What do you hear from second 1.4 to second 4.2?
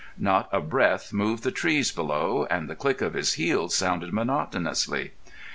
the trees below, and the click of his heels sounded